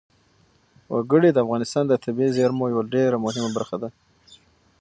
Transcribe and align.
وګړي 0.93 1.29
د 1.31 1.37
افغانستان 1.45 1.83
د 1.87 1.93
طبیعي 2.03 2.29
زیرمو 2.37 2.71
یوه 2.73 2.83
ډېره 2.93 3.17
مهمه 3.25 3.49
برخه 3.57 3.75
ده. 3.81 3.89